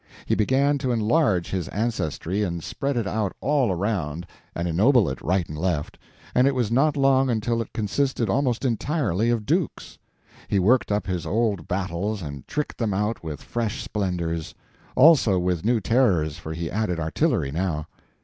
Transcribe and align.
He 0.25 0.33
began 0.33 0.79
to 0.79 0.91
enlarge 0.91 1.51
his 1.51 1.67
ancestry 1.67 2.41
and 2.41 2.63
spread 2.63 2.97
it 2.97 3.05
out 3.05 3.33
all 3.39 3.71
around, 3.71 4.25
and 4.55 4.67
ennoble 4.67 5.07
it 5.07 5.21
right 5.21 5.47
and 5.47 5.55
left, 5.55 5.95
and 6.33 6.47
it 6.47 6.55
was 6.55 6.71
not 6.71 6.97
long 6.97 7.29
until 7.29 7.61
it 7.61 7.71
consisted 7.71 8.27
almost 8.27 8.65
entirely 8.65 9.29
of 9.29 9.45
dukes. 9.45 9.99
He 10.47 10.57
worked 10.57 10.91
up 10.91 11.05
his 11.05 11.27
old 11.27 11.67
battles 11.67 12.23
and 12.23 12.47
tricked 12.47 12.79
them 12.79 12.95
out 12.95 13.23
with 13.23 13.43
fresh 13.43 13.83
splendors; 13.83 14.55
also 14.95 15.37
with 15.37 15.63
new 15.63 15.79
terrors, 15.79 16.35
for 16.39 16.51
he 16.53 16.71
added 16.71 16.99
artillery 16.99 17.51
now. 17.51 17.85